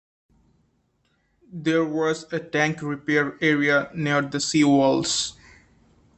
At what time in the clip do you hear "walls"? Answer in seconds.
4.63-5.37